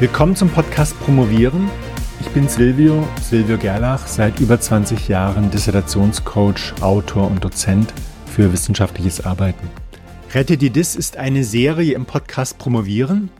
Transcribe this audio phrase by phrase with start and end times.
[0.00, 1.68] Willkommen zum Podcast Promovieren.
[2.20, 7.92] Ich bin Silvio, Silvio Gerlach, seit über 20 Jahren Dissertationscoach, Autor und Dozent
[8.24, 9.68] für wissenschaftliches Arbeiten.
[10.32, 13.30] Rette die Dis ist eine Serie im Podcast Promovieren.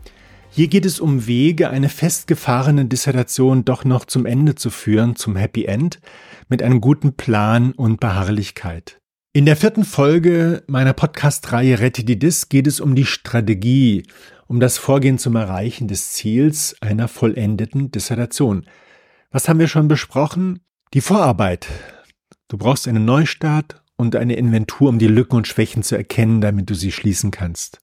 [0.51, 5.37] Hier geht es um Wege, eine festgefahrene Dissertation doch noch zum Ende zu führen, zum
[5.37, 6.01] Happy End,
[6.48, 8.98] mit einem guten Plan und Beharrlichkeit.
[9.33, 14.02] In der vierten Folge meiner Podcast-Reihe Rette die Dis geht es um die Strategie,
[14.48, 18.66] um das Vorgehen zum Erreichen des Ziels einer vollendeten Dissertation.
[19.30, 20.61] Was haben wir schon besprochen?
[20.95, 21.69] Die Vorarbeit.
[22.48, 26.71] Du brauchst einen Neustart und eine Inventur, um die Lücken und Schwächen zu erkennen, damit
[26.71, 27.80] du sie schließen kannst.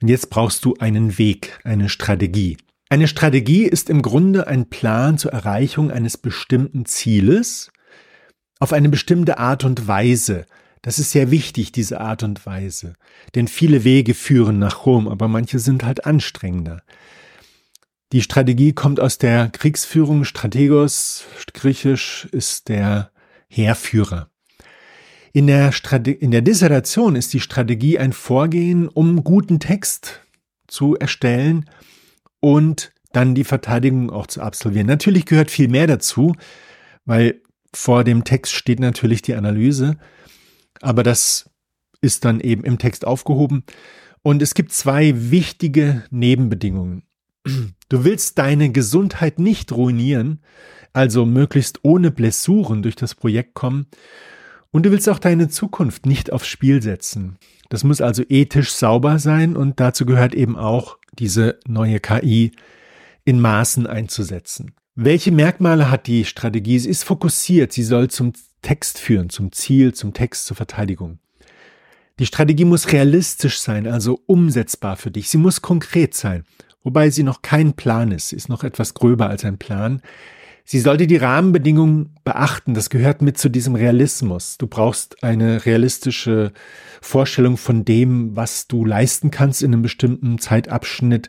[0.00, 2.58] Und jetzt brauchst du einen Weg, eine Strategie.
[2.88, 7.72] Eine Strategie ist im Grunde ein Plan zur Erreichung eines bestimmten Zieles
[8.60, 10.46] auf eine bestimmte Art und Weise,
[10.86, 12.94] das ist sehr wichtig, diese Art und Weise.
[13.34, 16.80] Denn viele Wege führen nach Rom, aber manche sind halt anstrengender.
[18.12, 20.22] Die Strategie kommt aus der Kriegsführung.
[20.22, 23.10] Strategos, griechisch, ist der
[23.48, 24.30] Heerführer.
[25.32, 30.20] In der, Strate in der Dissertation ist die Strategie ein Vorgehen, um guten Text
[30.68, 31.68] zu erstellen
[32.38, 34.86] und dann die Verteidigung auch zu absolvieren.
[34.86, 36.36] Natürlich gehört viel mehr dazu,
[37.06, 37.40] weil
[37.74, 39.98] vor dem Text steht natürlich die Analyse,
[40.80, 41.50] aber das
[42.00, 43.64] ist dann eben im Text aufgehoben.
[44.22, 47.02] Und es gibt zwei wichtige Nebenbedingungen.
[47.88, 50.42] Du willst deine Gesundheit nicht ruinieren,
[50.92, 53.86] also möglichst ohne Blessuren durch das Projekt kommen.
[54.72, 57.38] Und du willst auch deine Zukunft nicht aufs Spiel setzen.
[57.68, 62.52] Das muss also ethisch sauber sein und dazu gehört eben auch diese neue KI
[63.24, 64.72] in Maßen einzusetzen.
[64.94, 66.78] Welche Merkmale hat die Strategie?
[66.78, 68.32] Sie ist fokussiert, sie soll zum
[68.62, 71.18] Text führen, zum Ziel, zum Text, zur Verteidigung.
[72.18, 75.28] Die Strategie muss realistisch sein, also umsetzbar für dich.
[75.28, 76.44] Sie muss konkret sein,
[76.82, 78.30] wobei sie noch kein Plan ist.
[78.30, 80.00] Sie ist noch etwas gröber als ein Plan.
[80.64, 82.74] Sie sollte die Rahmenbedingungen beachten.
[82.74, 84.58] Das gehört mit zu diesem Realismus.
[84.58, 86.52] Du brauchst eine realistische
[87.00, 91.28] Vorstellung von dem, was du leisten kannst in einem bestimmten Zeitabschnitt,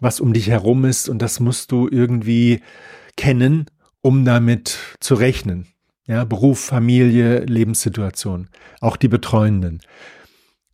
[0.00, 1.10] was um dich herum ist.
[1.10, 2.62] Und das musst du irgendwie
[3.16, 3.66] kennen,
[4.00, 5.66] um damit zu rechnen.
[6.12, 8.50] Ja, Beruf, Familie, Lebenssituation,
[8.82, 9.80] auch die Betreuenden.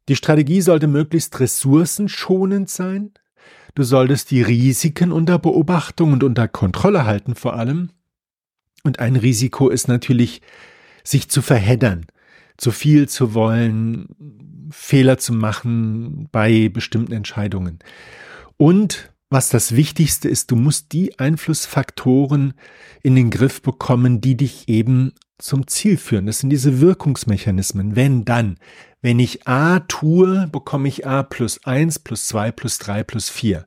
[0.08, 3.12] Die Strategie sollte möglichst ressourcenschonend sein.
[3.76, 7.90] Du solltest die Risiken unter Beobachtung und unter Kontrolle halten vor allem.
[8.82, 10.42] Und ein Risiko ist natürlich,
[11.04, 12.06] sich zu verheddern,
[12.56, 14.08] zu viel zu wollen,
[14.72, 17.78] Fehler zu machen bei bestimmten Entscheidungen.
[18.56, 22.54] Und was das Wichtigste ist, du musst die Einflussfaktoren
[23.04, 26.26] in den Griff bekommen, die dich eben zum Ziel führen.
[26.26, 27.96] Das sind diese Wirkungsmechanismen.
[27.96, 28.58] Wenn dann,
[29.00, 33.66] wenn ich A tue, bekomme ich A plus eins plus zwei plus drei plus vier.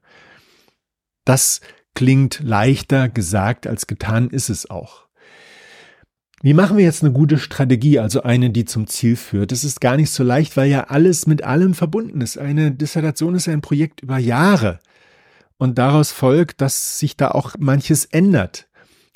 [1.25, 1.61] Das
[1.95, 5.07] klingt leichter gesagt als getan ist es auch.
[6.43, 9.51] Wie machen wir jetzt eine gute Strategie, also eine, die zum Ziel führt?
[9.51, 12.39] Das ist gar nicht so leicht, weil ja alles mit allem verbunden ist.
[12.39, 14.79] Eine Dissertation ist ein Projekt über Jahre.
[15.57, 18.67] Und daraus folgt, dass sich da auch manches ändert.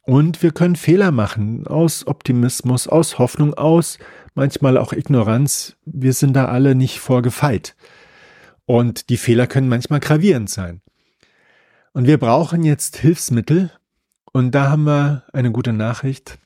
[0.06, 3.98] Und wir können Fehler machen aus Optimismus, aus Hoffnung, aus
[4.36, 5.78] manchmal auch Ignoranz.
[5.86, 7.76] Wir sind da alle nicht vorgefeit.
[8.68, 10.82] Und die Fehler können manchmal gravierend sein.
[11.94, 13.72] Und wir brauchen jetzt Hilfsmittel.
[14.32, 16.38] Und da haben wir eine gute Nachricht.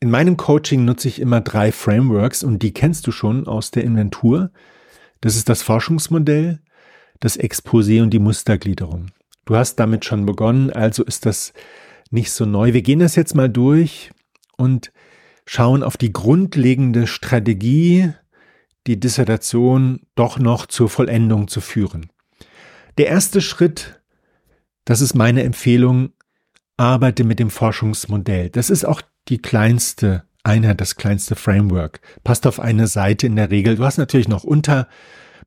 [0.00, 3.84] In meinem Coaching nutze ich immer drei Frameworks und die kennst du schon aus der
[3.84, 4.50] Inventur.
[5.20, 6.60] Das ist das Forschungsmodell,
[7.20, 9.06] das Exposé und die Mustergliederung.
[9.44, 11.52] Du hast damit schon begonnen, also ist das
[12.14, 12.72] nicht so neu.
[12.72, 14.10] Wir gehen das jetzt mal durch
[14.56, 14.92] und
[15.46, 18.12] schauen auf die grundlegende Strategie,
[18.86, 22.10] die Dissertation doch noch zur Vollendung zu führen.
[22.96, 24.00] Der erste Schritt,
[24.84, 26.10] das ist meine Empfehlung,
[26.76, 28.50] arbeite mit dem Forschungsmodell.
[28.50, 32.00] Das ist auch die kleinste Einheit, das kleinste Framework.
[32.22, 33.76] Passt auf eine Seite in der Regel.
[33.76, 34.88] Du hast natürlich noch unter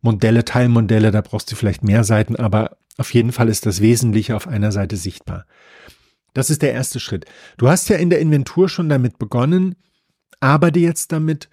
[0.02, 4.36] Modelle, Teilmodelle, da brauchst du vielleicht mehr Seiten, aber auf jeden Fall ist das Wesentliche
[4.36, 5.46] auf einer Seite sichtbar.
[6.38, 7.26] Das ist der erste Schritt.
[7.58, 9.76] Du hast ja in der Inventur schon damit begonnen,
[10.40, 11.50] arbeite jetzt damit,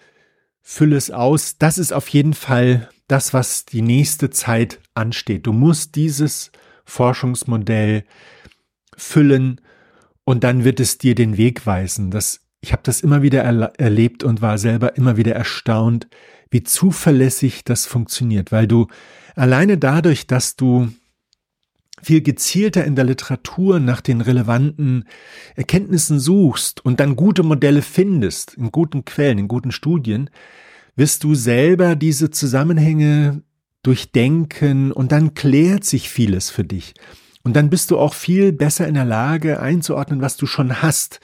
[0.60, 1.56] fülle es aus.
[1.56, 5.46] Das ist auf jeden Fall das, was die nächste Zeit ansteht.
[5.46, 6.52] Du musst dieses
[6.84, 8.04] Forschungsmodell
[8.94, 9.62] füllen
[10.24, 12.10] und dann wird es dir den Weg weisen.
[12.10, 16.08] Das, ich habe das immer wieder erlebt und war selber immer wieder erstaunt,
[16.50, 18.88] wie zuverlässig das funktioniert, weil du
[19.34, 20.90] alleine dadurch, dass du
[22.04, 25.04] viel gezielter in der Literatur nach den relevanten
[25.56, 30.30] Erkenntnissen suchst und dann gute Modelle findest, in guten Quellen, in guten Studien,
[30.96, 33.42] wirst du selber diese Zusammenhänge
[33.82, 36.94] durchdenken und dann klärt sich vieles für dich.
[37.42, 41.20] Und dann bist du auch viel besser in der Lage einzuordnen, was du schon hast.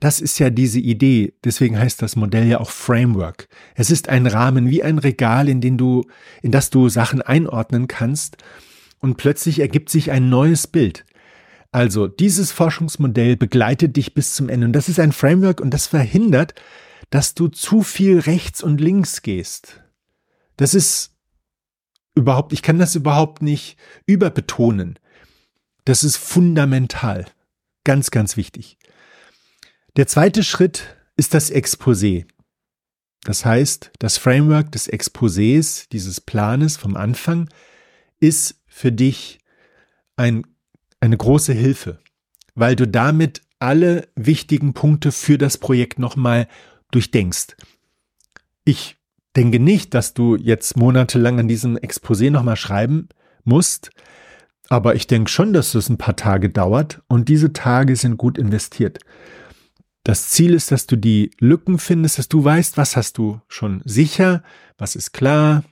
[0.00, 1.34] Das ist ja diese Idee.
[1.44, 3.48] Deswegen heißt das Modell ja auch Framework.
[3.76, 6.04] Es ist ein Rahmen wie ein Regal, in den du,
[6.42, 8.36] in das du Sachen einordnen kannst.
[9.00, 11.04] Und plötzlich ergibt sich ein neues Bild.
[11.72, 14.66] Also dieses Forschungsmodell begleitet dich bis zum Ende.
[14.66, 16.54] Und das ist ein Framework und das verhindert,
[17.10, 19.82] dass du zu viel rechts und links gehst.
[20.56, 21.16] Das ist
[22.14, 23.76] überhaupt, ich kann das überhaupt nicht
[24.06, 24.98] überbetonen.
[25.84, 27.26] Das ist fundamental.
[27.84, 28.78] Ganz, ganz wichtig.
[29.96, 32.26] Der zweite Schritt ist das Exposé.
[33.24, 37.48] Das heißt, das Framework des Exposés, dieses Planes vom Anfang,
[38.18, 39.38] ist für dich
[40.16, 40.46] ein,
[41.00, 41.98] eine große Hilfe,
[42.54, 46.48] weil du damit alle wichtigen Punkte für das Projekt nochmal
[46.90, 47.56] durchdenkst.
[48.64, 48.96] Ich
[49.36, 53.10] denke nicht, dass du jetzt monatelang an diesem Exposé nochmal schreiben
[53.44, 53.90] musst,
[54.70, 58.38] aber ich denke schon, dass es ein paar Tage dauert und diese Tage sind gut
[58.38, 58.98] investiert.
[60.04, 63.82] Das Ziel ist, dass du die Lücken findest, dass du weißt, was hast du schon
[63.84, 64.42] sicher,
[64.78, 65.64] was ist klar,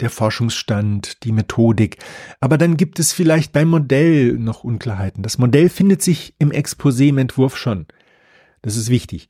[0.00, 1.98] der Forschungsstand, die Methodik.
[2.40, 5.22] Aber dann gibt es vielleicht beim Modell noch Unklarheiten.
[5.22, 7.86] Das Modell findet sich im Exposé, im Entwurf schon.
[8.62, 9.28] Das ist wichtig.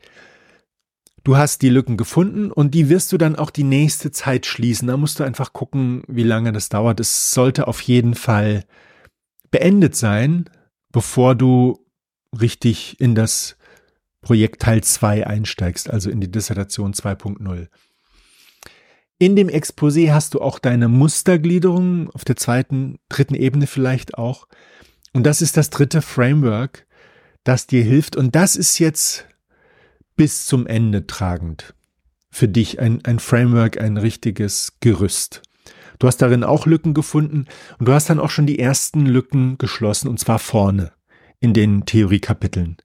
[1.24, 4.88] Du hast die Lücken gefunden und die wirst du dann auch die nächste Zeit schließen.
[4.88, 7.00] Da musst du einfach gucken, wie lange das dauert.
[7.00, 8.64] Es sollte auf jeden Fall
[9.50, 10.48] beendet sein,
[10.90, 11.84] bevor du
[12.38, 13.56] richtig in das
[14.20, 17.68] Projekt Teil 2 einsteigst, also in die Dissertation 2.0.
[19.18, 24.46] In dem Exposé hast du auch deine Mustergliederung, auf der zweiten, dritten Ebene vielleicht auch.
[25.12, 26.86] Und das ist das dritte Framework,
[27.42, 28.14] das dir hilft.
[28.14, 29.26] Und das ist jetzt
[30.14, 31.74] bis zum Ende tragend.
[32.30, 35.42] Für dich ein, ein Framework, ein richtiges Gerüst.
[35.98, 37.46] Du hast darin auch Lücken gefunden
[37.78, 40.92] und du hast dann auch schon die ersten Lücken geschlossen, und zwar vorne
[41.40, 42.76] in den Theoriekapiteln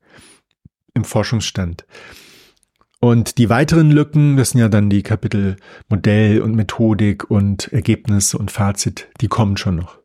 [0.95, 1.85] im Forschungsstand.
[3.03, 5.57] Und die weiteren Lücken, das sind ja dann die Kapitel
[5.89, 9.99] Modell und Methodik und Ergebnisse und Fazit, die kommen schon noch.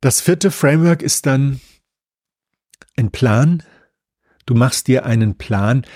[0.00, 1.60] Das vierte Framework ist dann
[2.96, 3.62] ein Plan.
[4.44, 5.86] Du machst dir einen Plan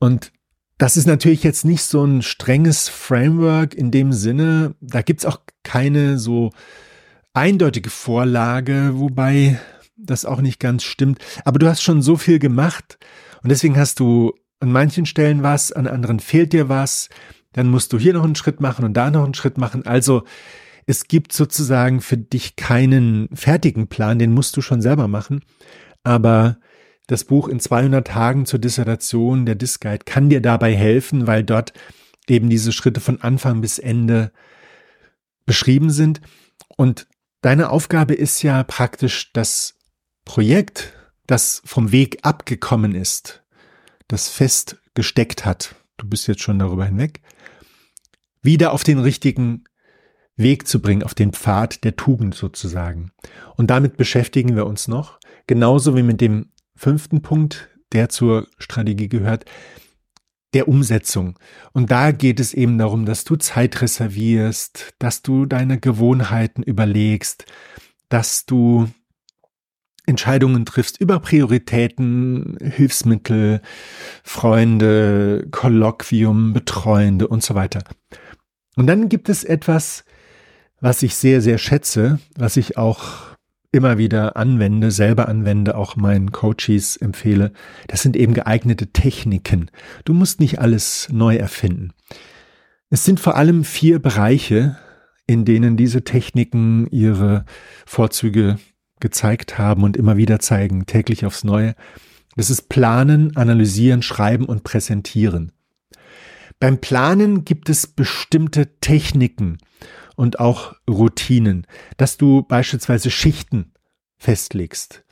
[0.00, 0.32] und
[0.78, 5.38] das ist natürlich jetzt nicht so ein strenges Framework in dem Sinne, da gibt's auch
[5.62, 6.50] keine so
[7.34, 9.60] eindeutige Vorlage, wobei
[9.96, 11.24] das auch nicht ganz stimmt.
[11.44, 12.98] Aber du hast schon so viel gemacht
[13.44, 17.08] und deswegen hast du an manchen Stellen was, an anderen fehlt dir was,
[17.52, 19.86] dann musst du hier noch einen Schritt machen und da noch einen Schritt machen.
[19.86, 20.24] Also
[20.86, 25.44] es gibt sozusagen für dich keinen fertigen Plan, den musst du schon selber machen.
[26.02, 26.58] Aber
[27.06, 31.42] das Buch in 200 Tagen zur Dissertation, der Disc Guide, kann dir dabei helfen, weil
[31.44, 31.72] dort
[32.28, 34.32] eben diese Schritte von Anfang bis Ende
[35.46, 36.20] beschrieben sind.
[36.76, 37.06] Und
[37.40, 39.74] deine Aufgabe ist ja praktisch das
[40.24, 40.92] Projekt,
[41.26, 43.42] das vom Weg abgekommen ist,
[44.08, 47.20] das festgesteckt hat, du bist jetzt schon darüber hinweg,
[48.42, 49.64] wieder auf den richtigen
[50.36, 53.10] Weg zu bringen, auf den Pfad der Tugend sozusagen.
[53.56, 59.08] Und damit beschäftigen wir uns noch, genauso wie mit dem fünften Punkt, der zur Strategie
[59.08, 59.44] gehört,
[60.54, 61.38] der Umsetzung.
[61.72, 67.44] Und da geht es eben darum, dass du Zeit reservierst, dass du deine Gewohnheiten überlegst,
[68.08, 68.88] dass du
[70.08, 73.60] Entscheidungen triffst über Prioritäten, Hilfsmittel,
[74.24, 77.84] Freunde, Kolloquium, Betreuende und so weiter.
[78.76, 80.04] Und dann gibt es etwas,
[80.80, 83.36] was ich sehr, sehr schätze, was ich auch
[83.70, 87.52] immer wieder anwende, selber anwende, auch meinen Coaches empfehle.
[87.86, 89.70] Das sind eben geeignete Techniken.
[90.04, 91.92] Du musst nicht alles neu erfinden.
[92.90, 94.78] Es sind vor allem vier Bereiche,
[95.26, 97.44] in denen diese Techniken ihre
[97.84, 98.58] Vorzüge
[99.00, 101.74] gezeigt haben und immer wieder zeigen, täglich aufs Neue.
[102.36, 105.52] Das ist Planen, Analysieren, Schreiben und Präsentieren.
[106.60, 109.58] Beim Planen gibt es bestimmte Techniken
[110.16, 113.72] und auch Routinen, dass du beispielsweise Schichten
[114.18, 115.04] festlegst.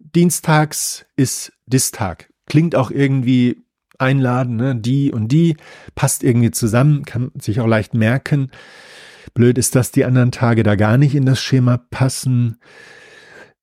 [0.00, 2.32] Dienstags ist Distag.
[2.46, 3.62] Klingt auch irgendwie
[3.98, 4.76] einladen, ne?
[4.76, 5.56] die und die,
[5.94, 8.50] passt irgendwie zusammen, kann sich auch leicht merken.
[9.34, 12.58] Blöd ist, dass die anderen Tage da gar nicht in das Schema passen.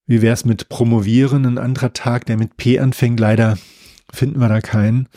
[0.07, 3.19] Wie wäre es mit Promovieren, ein anderer Tag, der mit P anfängt?
[3.19, 3.57] Leider
[4.13, 5.09] finden wir da keinen.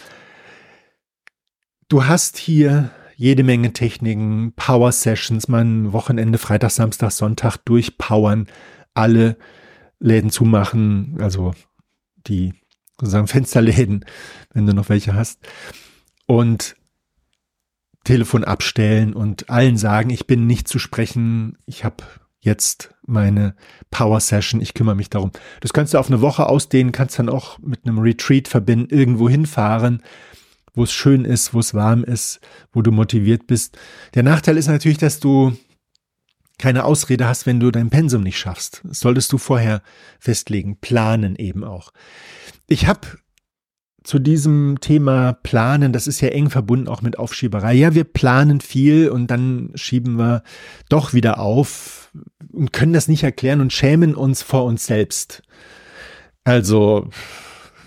[1.88, 8.46] Du hast hier jede Menge Techniken, Power Sessions, mein Wochenende, Freitag, Samstag, Sonntag durchpowern,
[8.94, 9.36] alle
[9.98, 11.52] Läden zumachen, also
[12.26, 12.54] die
[12.98, 14.04] sozusagen Fensterläden,
[14.54, 15.40] wenn du noch welche hast.
[16.26, 16.76] Und
[18.04, 22.04] Telefon abstellen und allen sagen, ich bin nicht zu sprechen, ich habe
[22.40, 23.54] jetzt meine
[23.90, 25.32] Power Session, ich kümmere mich darum.
[25.60, 29.28] Das kannst du auf eine Woche ausdehnen, kannst dann auch mit einem Retreat verbinden, irgendwo
[29.28, 30.02] hinfahren,
[30.74, 32.40] wo es schön ist, wo es warm ist,
[32.72, 33.76] wo du motiviert bist.
[34.14, 35.56] Der Nachteil ist natürlich, dass du
[36.58, 38.82] keine Ausrede hast, wenn du dein Pensum nicht schaffst.
[38.84, 39.82] Das solltest du vorher
[40.18, 41.92] festlegen, planen eben auch.
[42.66, 43.00] Ich habe
[44.04, 47.74] zu diesem Thema Planen, das ist ja eng verbunden auch mit Aufschieberei.
[47.74, 50.42] Ja, wir planen viel und dann schieben wir
[50.88, 52.10] doch wieder auf
[52.52, 55.42] und können das nicht erklären und schämen uns vor uns selbst.
[56.44, 57.10] Also,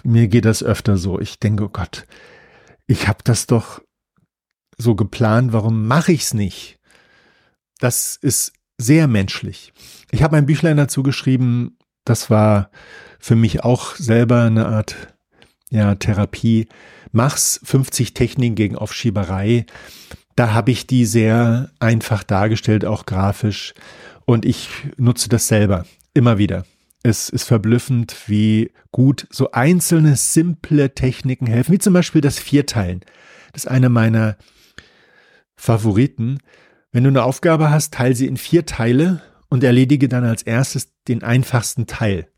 [0.03, 1.19] mir geht das öfter so.
[1.19, 2.05] Ich denke, oh Gott,
[2.87, 3.81] ich habe das doch
[4.77, 6.77] so geplant, warum mache ich es nicht?
[7.79, 9.73] Das ist sehr menschlich.
[10.11, 12.69] Ich habe ein Büchlein dazu geschrieben, das war
[13.19, 15.10] für mich auch selber eine Art
[15.71, 16.67] ja, Therapie.
[17.11, 19.65] Mach's 50 Techniken gegen Aufschieberei.
[20.35, 23.73] Da habe ich die sehr einfach dargestellt, auch grafisch.
[24.25, 26.65] Und ich nutze das selber immer wieder.
[27.03, 33.01] Es ist verblüffend, wie gut so einzelne simple Techniken helfen, wie zum Beispiel das Vierteilen.
[33.53, 34.37] Das ist eine meiner
[35.55, 36.39] Favoriten.
[36.91, 40.91] Wenn du eine Aufgabe hast, teile sie in vier Teile und erledige dann als erstes
[41.07, 42.30] den einfachsten Teil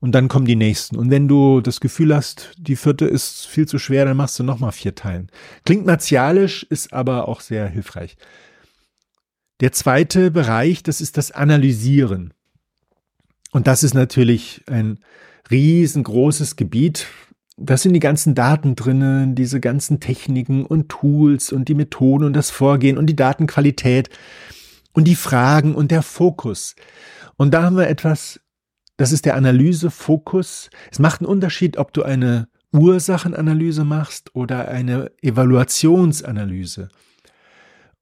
[0.00, 0.96] und dann kommen die nächsten.
[0.96, 4.44] Und wenn du das Gefühl hast, die vierte ist viel zu schwer, dann machst du
[4.44, 5.30] nochmal vier Teilen.
[5.64, 8.16] Klingt martialisch, ist aber auch sehr hilfreich.
[9.60, 12.34] Der zweite Bereich, das ist das Analysieren.
[13.52, 14.98] Und das ist natürlich ein
[15.50, 17.06] riesengroßes Gebiet.
[17.56, 22.34] Da sind die ganzen Daten drinnen, diese ganzen Techniken und Tools und die Methoden und
[22.34, 24.10] das Vorgehen und die Datenqualität
[24.92, 26.76] und die Fragen und der Fokus.
[27.36, 28.40] Und da haben wir etwas
[28.96, 30.70] das ist der Analysefokus.
[30.90, 36.88] Es macht einen Unterschied, ob du eine Ursachenanalyse machst oder eine Evaluationsanalyse.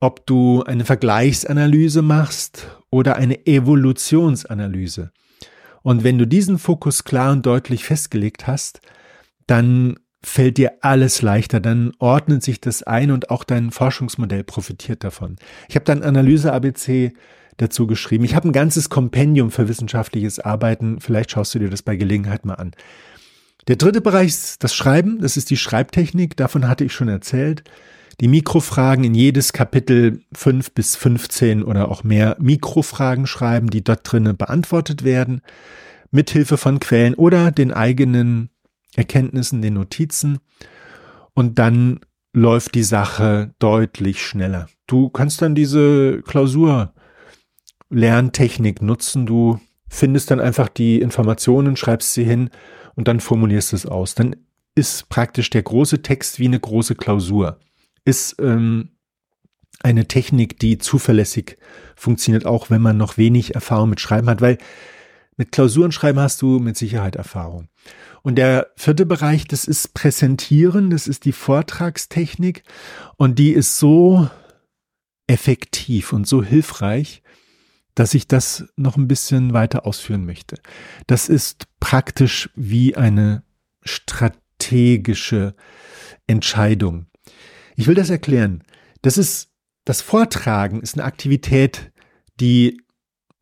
[0.01, 5.13] Ob du eine Vergleichsanalyse machst oder eine Evolutionsanalyse.
[5.83, 8.81] Und wenn du diesen Fokus klar und deutlich festgelegt hast,
[9.47, 15.05] dann fällt dir alles leichter, dann ordnet sich das ein und auch dein Forschungsmodell profitiert
[15.05, 15.37] davon.
[15.69, 17.13] Ich habe dann Analyse ABC
[17.57, 18.25] dazu geschrieben.
[18.25, 21.01] Ich habe ein ganzes Kompendium für wissenschaftliches Arbeiten.
[21.01, 22.73] Vielleicht schaust du dir das bei Gelegenheit mal an.
[23.69, 25.21] Der dritte Bereich ist das Schreiben.
[25.21, 26.37] Das ist die Schreibtechnik.
[26.37, 27.65] Davon hatte ich schon erzählt.
[28.21, 34.01] Die Mikrofragen in jedes Kapitel fünf bis 15 oder auch mehr Mikrofragen schreiben, die dort
[34.05, 35.41] drinnen beantwortet werden,
[36.11, 38.51] mithilfe von Quellen oder den eigenen
[38.95, 40.39] Erkenntnissen, den Notizen.
[41.33, 42.01] Und dann
[42.33, 44.69] läuft die Sache deutlich schneller.
[44.87, 46.94] Du kannst dann diese Klausur
[47.95, 49.27] Lerntechnik nutzen.
[49.27, 52.51] Du findest dann einfach die Informationen, schreibst sie hin
[52.95, 54.15] und dann formulierst es aus.
[54.15, 54.37] Dann
[54.75, 57.59] ist praktisch der große Text wie eine große Klausur.
[58.05, 58.91] Ist ähm,
[59.83, 61.57] eine Technik, die zuverlässig
[61.97, 64.59] funktioniert, auch wenn man noch wenig Erfahrung mit Schreiben hat, weil
[65.37, 67.69] mit Klausuren schreiben hast du mit Sicherheit Erfahrung.
[68.23, 72.63] Und der vierte Bereich, das ist Präsentieren, das ist die Vortragstechnik
[73.17, 74.29] und die ist so
[75.27, 77.23] effektiv und so hilfreich,
[77.95, 80.57] dass ich das noch ein bisschen weiter ausführen möchte.
[81.07, 83.43] Das ist praktisch wie eine
[83.83, 85.55] strategische
[86.27, 87.07] Entscheidung.
[87.77, 88.63] Ich will das erklären.
[89.03, 89.51] Das ist,
[89.85, 91.93] das Vortragen ist eine Aktivität,
[92.41, 92.81] die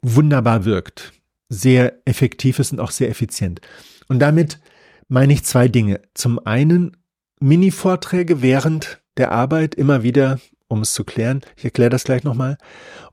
[0.03, 1.13] wunderbar wirkt,
[1.49, 3.61] sehr effektiv ist und auch sehr effizient.
[4.09, 4.61] Und damit
[5.09, 6.01] meine ich zwei Dinge.
[6.15, 6.97] Zum einen
[7.41, 11.43] Mini-Vorträge während der Arbeit immer wieder, um es zu klären.
[11.57, 12.57] Ich erkläre das gleich nochmal.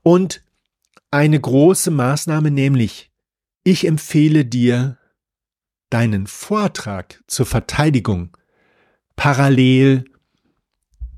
[0.02, 0.42] Und
[1.10, 3.10] eine große Maßnahme, nämlich
[3.64, 4.98] ich empfehle dir,
[5.90, 8.36] deinen Vortrag zur Verteidigung
[9.16, 10.04] parallel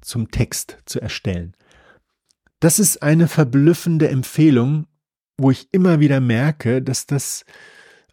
[0.00, 1.54] zum Text zu erstellen.
[2.58, 4.86] Das ist eine verblüffende Empfehlung,
[5.36, 7.44] wo ich immer wieder merke, dass das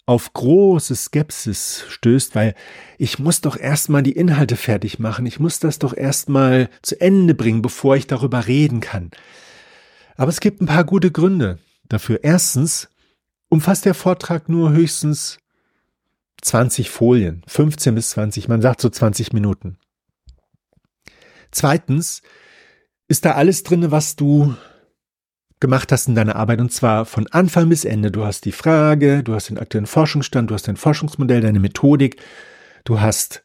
[0.05, 2.55] auf große Skepsis stößt, weil
[2.97, 7.35] ich muss doch erstmal die Inhalte fertig machen, ich muss das doch erstmal zu Ende
[7.35, 9.11] bringen, bevor ich darüber reden kann.
[10.17, 12.23] Aber es gibt ein paar gute Gründe dafür.
[12.23, 12.89] Erstens
[13.49, 15.39] umfasst der Vortrag nur höchstens
[16.41, 19.77] 20 Folien, 15 bis 20, man sagt so 20 Minuten.
[21.51, 22.21] Zweitens
[23.07, 24.55] ist da alles drin, was du
[25.59, 28.11] gemacht hast in deiner Arbeit und zwar von Anfang bis Ende.
[28.11, 32.21] Du hast die Frage, du hast den aktuellen Forschungsstand, du hast dein Forschungsmodell, deine Methodik,
[32.85, 33.43] du hast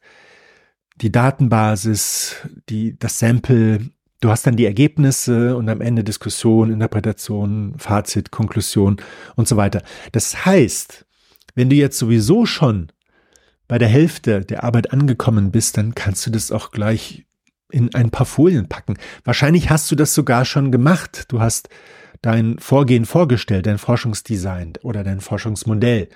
[0.97, 2.37] die Datenbasis,
[2.69, 3.91] die, das Sample,
[4.21, 8.97] Du hast dann die Ergebnisse und am Ende Diskussion, Interpretation, Fazit, Konklusion
[9.37, 9.83] und so weiter.
[10.13, 11.05] Das heißt,
[11.55, 12.91] wenn du jetzt sowieso schon
[13.69, 17.27] bei der Hälfte der Arbeit angekommen bist, dann kannst du das auch gleich
[17.71, 18.97] in ein paar Folien packen.
[19.25, 21.25] Wahrscheinlich hast du das sogar schon gemacht.
[21.29, 21.69] Du hast
[22.23, 26.09] dein Vorgehen vorgestellt, dein Forschungsdesign oder dein Forschungsmodell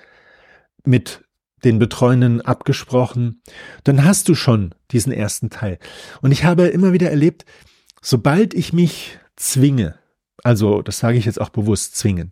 [0.85, 1.23] mit
[1.63, 3.41] den Betreuenden abgesprochen.
[3.83, 5.77] Dann hast du schon diesen ersten Teil.
[6.21, 7.45] Und ich habe immer wieder erlebt,
[8.01, 9.97] sobald ich mich zwinge,
[10.43, 12.31] also das sage ich jetzt auch bewusst zwingen,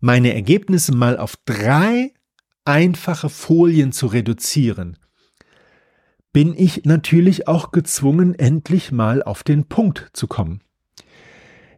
[0.00, 2.12] meine Ergebnisse mal auf drei
[2.64, 4.96] einfache Folien zu reduzieren,
[6.32, 10.60] bin ich natürlich auch gezwungen, endlich mal auf den Punkt zu kommen.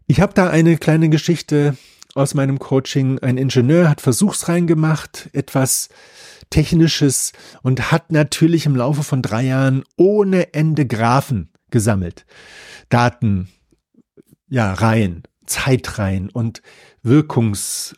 [0.06, 1.76] Ich habe da eine kleine Geschichte
[2.14, 3.18] aus meinem Coaching.
[3.20, 5.88] Ein Ingenieur hat Versuchsreihen gemacht, etwas
[6.50, 7.32] Technisches
[7.62, 12.24] und hat natürlich im Laufe von drei Jahren ohne Ende Graphen gesammelt.
[12.88, 13.48] Daten,
[14.48, 16.62] ja, Reihen, Zeitreihen und
[17.02, 17.96] Wirkungs,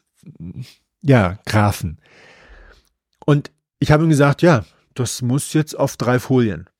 [1.03, 2.01] ja, Graphen.
[3.27, 4.65] Und ich habe ihm gesagt, ja,
[4.95, 6.71] das muss jetzt auf drei Folien.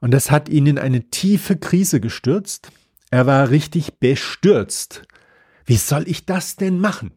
[0.00, 2.70] Und das hat ihn in eine tiefe Krise gestürzt.
[3.10, 5.02] Er war richtig bestürzt.
[5.64, 7.12] Wie soll ich das denn machen?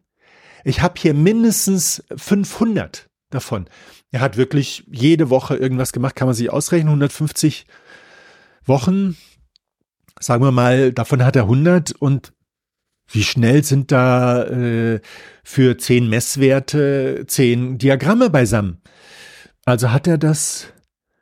[0.63, 3.69] Ich habe hier mindestens 500 davon.
[4.11, 7.65] Er hat wirklich jede Woche irgendwas gemacht, kann man sich ausrechnen, 150
[8.69, 9.17] Wochen,
[10.19, 12.33] sagen wir mal, davon hat er 100 und
[13.11, 15.01] wie schnell sind da äh,
[15.43, 18.81] für zehn Messwerte zehn Diagramme beisammen?
[19.65, 20.71] Also hat er das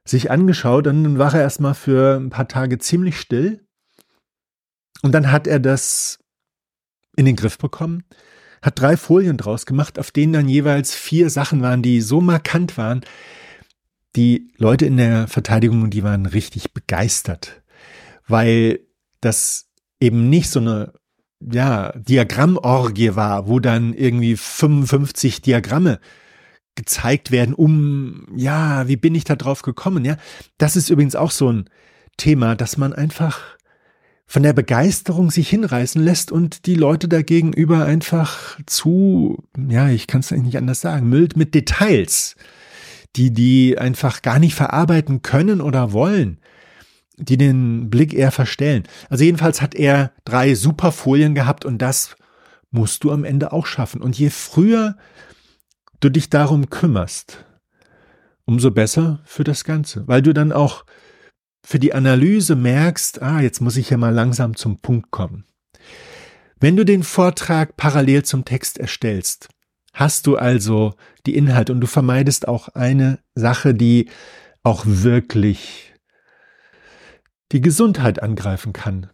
[0.05, 3.65] sich angeschaut und dann war er erstmal für ein paar Tage ziemlich still.
[5.01, 6.19] Und dann hat er das
[7.15, 8.03] in den Griff bekommen,
[8.61, 12.77] hat drei Folien draus gemacht, auf denen dann jeweils vier Sachen waren, die so markant
[12.77, 13.01] waren.
[14.17, 17.61] Die Leute in der Verteidigung, die waren richtig begeistert,
[18.27, 18.79] weil
[19.21, 19.69] das
[19.99, 20.93] eben nicht so eine
[21.39, 25.99] ja, Diagrammorgie war, wo dann irgendwie 55 Diagramme
[26.73, 30.17] gezeigt werden, um, ja, wie bin ich da drauf gekommen, ja.
[30.57, 31.69] Das ist übrigens auch so ein
[32.17, 33.39] Thema, dass man einfach
[34.25, 40.21] von der Begeisterung sich hinreißen lässt und die Leute dagegenüber einfach zu, ja, ich kann
[40.21, 42.35] es eigentlich nicht anders sagen, müllt mit Details,
[43.15, 46.39] die die einfach gar nicht verarbeiten können oder wollen
[47.17, 48.83] die den Blick eher verstellen.
[49.09, 52.15] Also jedenfalls hat er drei super Folien gehabt und das
[52.69, 54.01] musst du am Ende auch schaffen.
[54.01, 54.97] Und je früher
[55.99, 57.43] du dich darum kümmerst,
[58.45, 60.85] umso besser für das Ganze, weil du dann auch
[61.65, 65.45] für die Analyse merkst, ah, jetzt muss ich ja mal langsam zum Punkt kommen.
[66.59, 69.49] Wenn du den Vortrag parallel zum Text erstellst,
[69.97, 70.93] hast du also
[71.25, 74.09] die Inhalte und du vermeidest auch eine Sache, die
[74.61, 75.91] auch wirklich
[77.51, 79.09] die Gesundheit angreifen kann.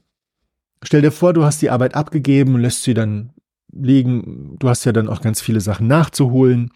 [0.84, 3.32] Stell dir vor, du hast die Arbeit abgegeben, lässt sie dann
[3.72, 6.72] liegen, du hast ja dann auch ganz viele Sachen nachzuholen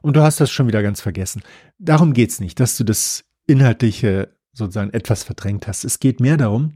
[0.00, 1.42] und du hast das schon wieder ganz vergessen.
[1.78, 5.84] Darum geht's nicht, dass du das Inhaltliche sozusagen etwas verdrängt hast.
[5.84, 6.74] Es geht mehr darum,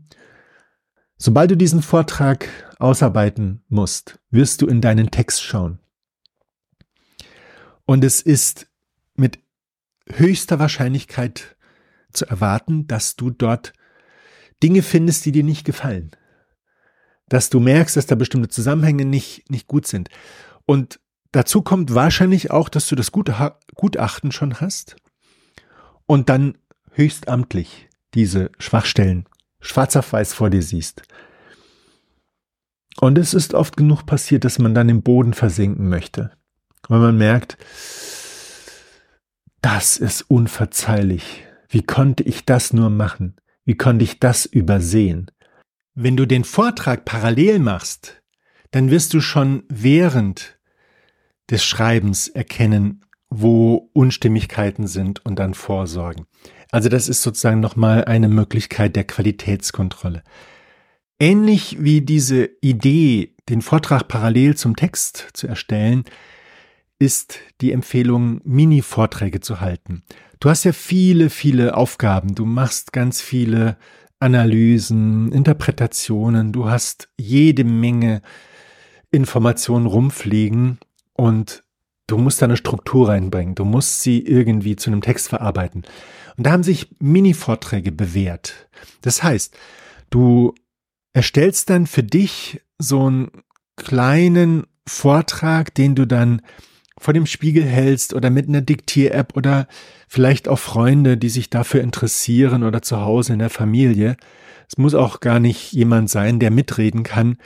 [1.19, 2.49] sobald du diesen Vortrag
[2.81, 5.79] ausarbeiten musst, wirst du in deinen Text schauen.
[7.87, 8.67] Und es ist
[9.15, 9.39] mit
[10.09, 11.57] höchster Wahrscheinlichkeit
[12.13, 13.73] zu erwarten, dass du dort
[14.63, 16.11] Dinge findest, die dir nicht gefallen.
[17.29, 20.09] Dass du merkst, dass da bestimmte Zusammenhänge nicht, nicht gut sind.
[20.67, 21.01] Und
[21.33, 24.97] dazu kommt wahrscheinlich auch, dass du das Gutachten schon hast
[26.07, 26.59] und dann
[26.93, 29.27] höchstamtlich diese Schwachstellen
[29.61, 31.03] schwarz auf weiß vor dir siehst.
[33.01, 36.31] Und es ist oft genug passiert, dass man dann im Boden versinken möchte,
[36.89, 37.57] weil man merkt,
[39.61, 41.45] das ist unverzeihlich.
[41.69, 43.37] Wie konnte ich das nur machen?
[43.65, 45.31] Wie konnte ich das übersehen?
[45.95, 48.23] Wenn du den Vortrag parallel machst,
[48.73, 50.59] dann wirst du schon während
[51.51, 56.27] des Schreibens erkennen, wo Unstimmigkeiten sind und dann vorsorgen.
[56.71, 60.23] Also das ist sozusagen nochmal eine Möglichkeit der Qualitätskontrolle.
[61.21, 66.05] Ähnlich wie diese Idee, den Vortrag parallel zum Text zu erstellen,
[66.99, 70.03] ist die Empfehlung, Mini-Vorträge zu halten.
[70.41, 72.35] Du hast ja viele, viele Aufgaben.
[72.35, 73.77] Du machst ganz viele
[74.21, 76.53] Analysen, Interpretationen.
[76.53, 78.23] Du hast jede Menge
[79.11, 80.79] Informationen rumfliegen
[81.13, 81.63] und
[82.07, 83.55] du musst da eine Struktur reinbringen.
[83.55, 85.85] Du musst sie irgendwie zu einem Text verarbeiten.
[86.37, 88.69] Und da haben sich Mini-Vorträge bewährt.
[89.03, 89.57] Das heißt,
[90.11, 90.55] du
[91.13, 93.31] erstellst dann für dich so einen
[93.77, 96.43] kleinen Vortrag, den du dann
[96.99, 99.67] vor dem Spiegel hältst oder mit einer Diktier-App oder
[100.09, 104.17] vielleicht auch Freunde, die sich dafür interessieren oder zu Hause in der Familie.
[104.69, 107.37] Es muss auch gar nicht jemand sein, der mitreden kann.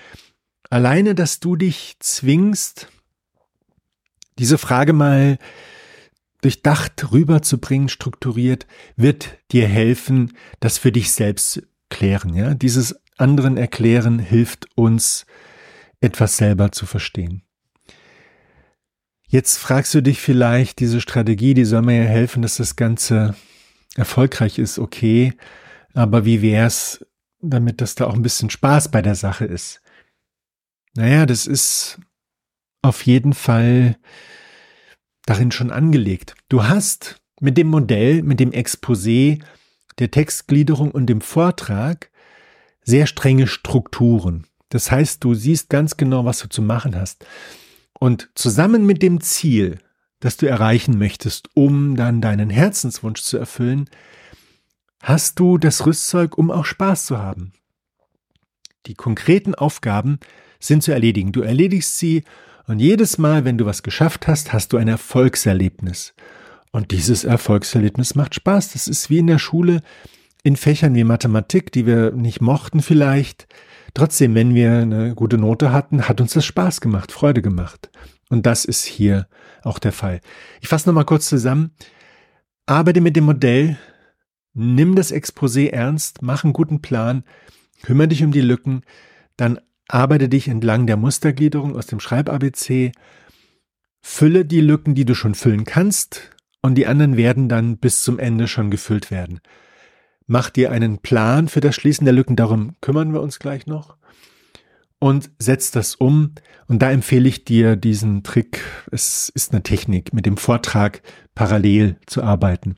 [0.70, 2.88] Alleine, dass du dich zwingst,
[4.38, 5.38] diese Frage mal
[6.42, 12.54] durchdacht rüberzubringen, strukturiert, wird dir helfen, das für dich selbst klären, ja.
[12.54, 15.26] Dieses anderen erklären hilft uns,
[16.00, 17.42] etwas selber zu verstehen.
[19.30, 23.34] Jetzt fragst du dich vielleicht, diese Strategie, die soll mir ja helfen, dass das Ganze
[23.94, 25.34] erfolgreich ist, okay,
[25.92, 27.04] aber wie wär's,
[27.40, 29.82] damit das da auch ein bisschen Spaß bei der Sache ist?
[30.94, 32.00] Naja, das ist
[32.80, 33.98] auf jeden Fall
[35.26, 36.34] darin schon angelegt.
[36.48, 39.42] Du hast mit dem Modell, mit dem Exposé,
[39.98, 42.10] der Textgliederung und dem Vortrag
[42.82, 44.46] sehr strenge Strukturen.
[44.70, 47.26] Das heißt, du siehst ganz genau, was du zu machen hast.
[47.98, 49.78] Und zusammen mit dem Ziel,
[50.20, 53.88] das du erreichen möchtest, um dann deinen Herzenswunsch zu erfüllen,
[55.02, 57.52] hast du das Rüstzeug, um auch Spaß zu haben.
[58.86, 60.18] Die konkreten Aufgaben
[60.60, 61.32] sind zu erledigen.
[61.32, 62.24] Du erledigst sie
[62.66, 66.14] und jedes Mal, wenn du was geschafft hast, hast du ein Erfolgserlebnis.
[66.70, 68.72] Und dieses Erfolgserlebnis macht Spaß.
[68.72, 69.82] Das ist wie in der Schule
[70.42, 73.46] in Fächern wie Mathematik, die wir nicht mochten vielleicht.
[73.94, 77.90] Trotzdem, wenn wir eine gute Note hatten, hat uns das Spaß gemacht, Freude gemacht.
[78.28, 79.26] Und das ist hier
[79.62, 80.20] auch der Fall.
[80.60, 81.72] Ich fasse nochmal kurz zusammen.
[82.66, 83.78] Arbeite mit dem Modell,
[84.52, 87.24] nimm das Exposé ernst, mach einen guten Plan,
[87.82, 88.82] kümmere dich um die Lücken,
[89.36, 92.92] dann arbeite dich entlang der Mustergliederung aus dem Schreib-ABC,
[94.02, 98.18] fülle die Lücken, die du schon füllen kannst, und die anderen werden dann bis zum
[98.18, 99.40] Ende schon gefüllt werden.
[100.30, 103.96] Mach dir einen Plan für das Schließen der Lücken, darum kümmern wir uns gleich noch.
[104.98, 106.34] Und setz das um.
[106.66, 108.60] Und da empfehle ich dir diesen Trick.
[108.92, 111.00] Es ist eine Technik, mit dem Vortrag
[111.34, 112.76] parallel zu arbeiten.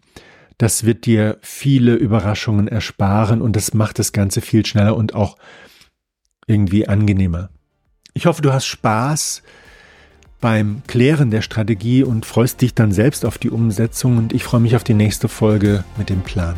[0.58, 5.36] Das wird dir viele Überraschungen ersparen und das macht das Ganze viel schneller und auch
[6.46, 7.50] irgendwie angenehmer.
[8.14, 9.42] Ich hoffe, du hast Spaß
[10.40, 14.60] beim Klären der Strategie und freust dich dann selbst auf die Umsetzung und ich freue
[14.60, 16.54] mich auf die nächste Folge mit dem Plan.